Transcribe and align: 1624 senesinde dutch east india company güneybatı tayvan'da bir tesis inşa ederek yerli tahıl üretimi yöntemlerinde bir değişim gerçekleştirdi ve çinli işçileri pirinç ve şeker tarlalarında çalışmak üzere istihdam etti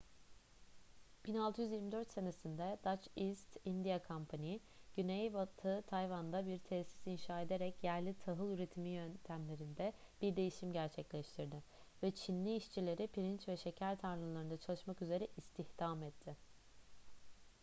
1624 1.31 2.11
senesinde 2.15 2.69
dutch 2.85 3.07
east 3.25 3.57
india 3.71 3.99
company 4.07 4.59
güneybatı 4.95 5.83
tayvan'da 5.87 6.45
bir 6.45 6.59
tesis 6.59 7.07
inşa 7.07 7.41
ederek 7.41 7.83
yerli 7.83 8.13
tahıl 8.13 8.51
üretimi 8.51 8.89
yöntemlerinde 8.89 9.93
bir 10.21 10.35
değişim 10.35 10.73
gerçekleştirdi 10.73 11.63
ve 12.03 12.11
çinli 12.11 12.55
işçileri 12.55 13.07
pirinç 13.07 13.47
ve 13.47 13.57
şeker 13.57 13.97
tarlalarında 13.97 14.57
çalışmak 14.57 15.01
üzere 15.01 15.27
istihdam 15.37 16.03
etti 16.03 16.37